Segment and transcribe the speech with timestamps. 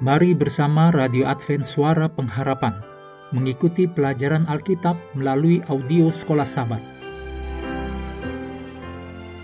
[0.00, 2.72] Mari bersama Radio Advent Suara Pengharapan
[3.36, 6.80] mengikuti pelajaran Alkitab melalui audio Sekolah Sabat.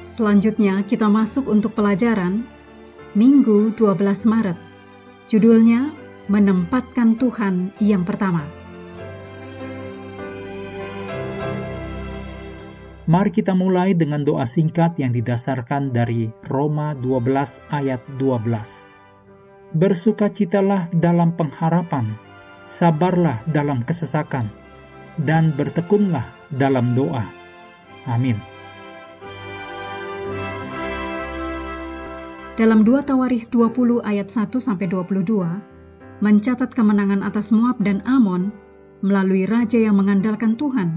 [0.08, 2.48] Selanjutnya kita masuk untuk pelajaran
[3.12, 4.56] Minggu 12 Maret.
[5.28, 5.92] Judulnya
[6.32, 8.48] Menempatkan Tuhan yang pertama.
[13.04, 18.95] Mari kita mulai dengan doa singkat yang didasarkan dari Roma 12 ayat 12
[19.74, 22.14] bersukacitalah dalam pengharapan,
[22.70, 24.52] sabarlah dalam kesesakan,
[25.18, 27.26] dan bertekunlah dalam doa.
[28.06, 28.38] Amin.
[32.56, 38.48] Dalam 2 Tawarikh 20 ayat 1 sampai 22 mencatat kemenangan atas Moab dan Amon
[39.04, 40.96] melalui raja yang mengandalkan Tuhan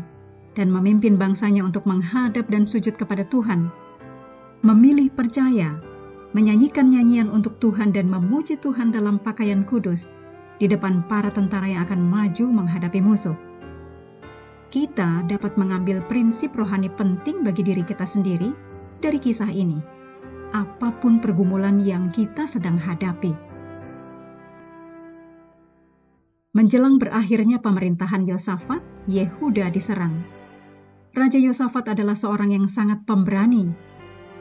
[0.56, 3.68] dan memimpin bangsanya untuk menghadap dan sujud kepada Tuhan.
[4.64, 5.84] Memilih percaya
[6.34, 10.06] menyanyikan nyanyian untuk Tuhan dan memuji Tuhan dalam pakaian kudus
[10.62, 13.34] di depan para tentara yang akan maju menghadapi musuh.
[14.70, 18.54] Kita dapat mengambil prinsip rohani penting bagi diri kita sendiri
[19.02, 19.82] dari kisah ini,
[20.54, 23.34] apa pun pergumulan yang kita sedang hadapi.
[26.54, 30.22] Menjelang berakhirnya pemerintahan Yosafat, Yehuda diserang.
[31.18, 33.74] Raja Yosafat adalah seorang yang sangat pemberani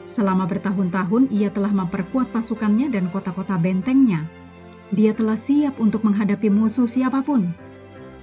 [0.09, 4.25] Selama bertahun-tahun, ia telah memperkuat pasukannya dan kota-kota bentengnya.
[4.89, 7.53] Dia telah siap untuk menghadapi musuh siapa pun.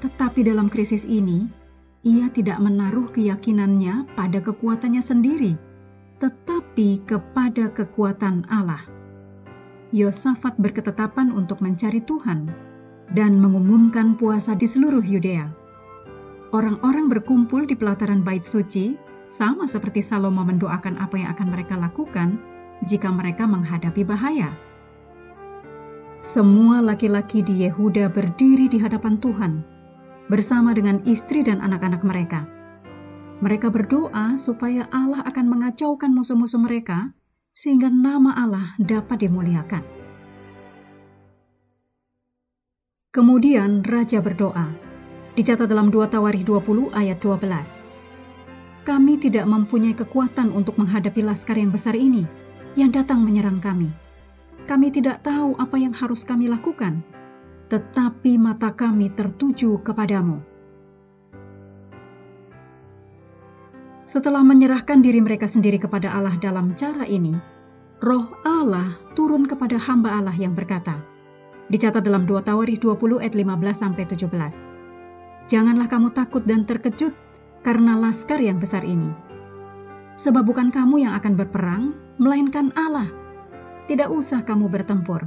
[0.02, 1.46] Tetapi dalam krisis ini,
[2.02, 5.62] ia tidak menaruh keyakinannya pada kekuatannya sendiri,
[6.18, 8.82] tetapi kepada kekuatan Allah.
[9.94, 12.50] Yosafat berketetapan untuk mencari Tuhan
[13.14, 15.54] dan mengumumkan puasa di seluruh Yudea.
[16.50, 22.38] Orang-orang berkumpul di pelataran bait suci sama seperti Salomo mendoakan apa yang akan mereka lakukan
[22.86, 24.54] jika mereka menghadapi bahaya.
[26.22, 29.54] Semua laki-laki di Yehuda berdiri di hadapan Tuhan
[30.30, 32.46] bersama dengan istri dan anak-anak mereka.
[33.44, 37.12] Mereka berdoa supaya Allah akan mengacaukan musuh-musuh mereka
[37.52, 39.84] sehingga nama Allah dapat dimuliakan.
[43.12, 44.72] Kemudian raja berdoa.
[45.36, 47.85] Dicatat dalam 2 Tawarikh 20 ayat 12
[48.86, 52.22] kami tidak mempunyai kekuatan untuk menghadapi laskar yang besar ini
[52.78, 53.90] yang datang menyerang kami.
[54.70, 57.02] Kami tidak tahu apa yang harus kami lakukan,
[57.74, 60.38] tetapi mata kami tertuju kepadamu.
[64.06, 67.34] Setelah menyerahkan diri mereka sendiri kepada Allah dalam cara ini,
[68.06, 71.02] roh Allah turun kepada hamba Allah yang berkata,
[71.74, 77.25] dicatat dalam 2 Tawarikh 20 ayat 15-17, Janganlah kamu takut dan terkejut
[77.66, 79.10] karena laskar yang besar ini.
[80.22, 81.84] Sebab bukan kamu yang akan berperang,
[82.22, 83.10] melainkan Allah.
[83.90, 85.26] Tidak usah kamu bertempur,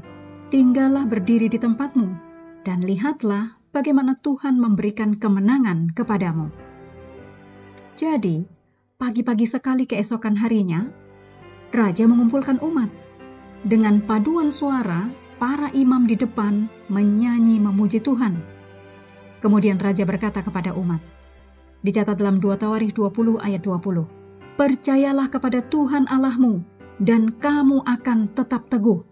[0.54, 2.15] tinggallah berdiri di tempatmu,
[2.62, 6.54] dan lihatlah bagaimana Tuhan memberikan kemenangan kepadamu.
[7.98, 8.47] Jadi,
[9.03, 10.87] pagi-pagi sekali keesokan harinya,
[11.75, 12.88] Raja mengumpulkan umat.
[13.66, 15.10] Dengan paduan suara,
[15.43, 18.38] para imam di depan menyanyi memuji Tuhan.
[19.43, 21.18] Kemudian Raja berkata kepada umat,
[21.78, 24.59] Dicatat dalam 2 Tawarikh 20 ayat 20.
[24.59, 26.66] Percayalah kepada Tuhan Allahmu
[26.99, 29.06] dan kamu akan tetap teguh.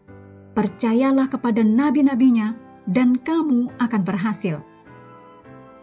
[0.59, 2.59] Percayalah kepada nabi-nabinya
[2.91, 4.67] dan kamu akan berhasil.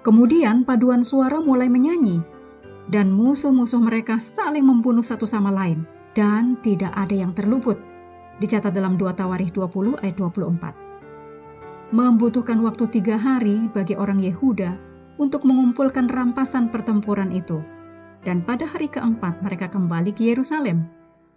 [0.03, 2.19] Kemudian paduan suara mulai menyanyi
[2.91, 7.79] dan musuh-musuh mereka saling membunuh satu sama lain dan tidak ada yang terluput.
[8.43, 11.95] Dicatat dalam 2 Tawarikh 20 ayat 24.
[11.95, 17.61] Membutuhkan waktu tiga hari bagi orang Yehuda untuk mengumpulkan rampasan pertempuran itu.
[18.23, 20.87] Dan pada hari keempat mereka kembali ke Yerusalem,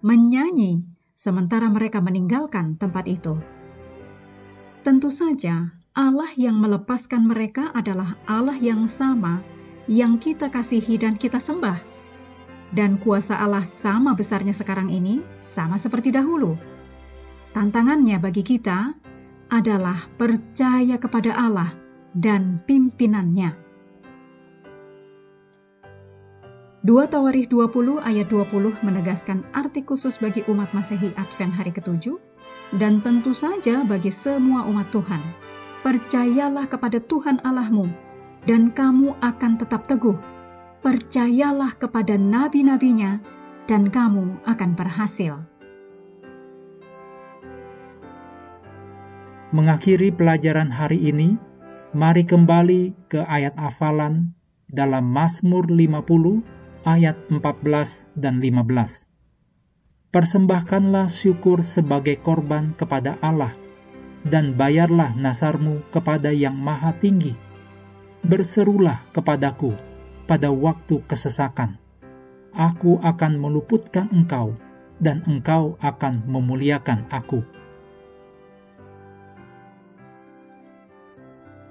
[0.01, 3.41] menyanyi sementara mereka meninggalkan tempat itu.
[4.87, 9.43] Tentu saja, Allah yang melepaskan mereka adalah Allah yang sama
[9.91, 11.83] yang kita kasihi dan kita sembah.
[12.71, 16.55] Dan kuasa Allah sama besarnya sekarang ini, sama seperti dahulu.
[17.55, 18.95] Tantangannya bagi kita
[19.51, 21.73] adalah percaya kepada Allah
[22.15, 23.66] dan pimpinannya.
[26.87, 32.15] 2 Tawarikh 20 ayat 20 menegaskan arti khusus bagi umat Masehi Advent hari ketujuh
[32.79, 35.19] dan tentu saja bagi semua umat Tuhan.
[35.83, 37.91] Percayalah kepada Tuhan Allahmu
[38.47, 40.15] dan kamu akan tetap teguh.
[40.87, 43.19] Percayalah kepada nabi-nabinya
[43.67, 45.43] dan kamu akan berhasil.
[49.51, 51.35] Mengakhiri pelajaran hari ini,
[51.91, 54.39] mari kembali ke ayat hafalan
[54.71, 56.55] dalam Mazmur 50
[56.87, 59.11] ayat 14 dan 15.
[60.15, 63.59] Persembahkanlah syukur sebagai korban kepada Allah
[64.23, 67.35] dan bayarlah nasarmu kepada yang maha tinggi.
[68.23, 69.75] Berserulah kepadaku
[70.31, 71.79] pada waktu kesesakan.
[72.55, 74.57] Aku akan meluputkan engkau,
[74.97, 77.45] dan engkau akan memuliakan aku.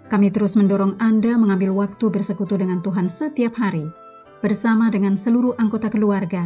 [0.05, 3.89] Kami terus mendorong Anda mengambil waktu bersekutu dengan Tuhan setiap hari,
[4.45, 6.45] bersama dengan seluruh anggota keluarga,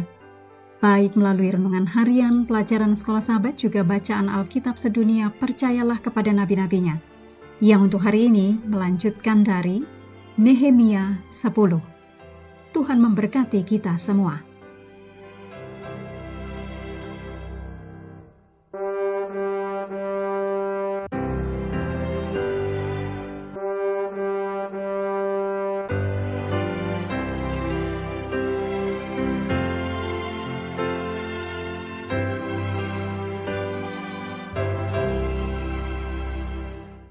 [0.80, 6.96] baik melalui renungan harian, pelajaran sekolah sahabat, juga bacaan Alkitab sedunia, percayalah kepada nabi-nabinya,
[7.60, 9.84] yang untuk hari ini melanjutkan dari
[10.40, 12.72] Nehemia 10.
[12.72, 14.49] Tuhan memberkati kita semua.